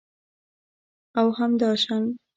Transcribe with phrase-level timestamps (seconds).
[1.15, 2.17] او همداشان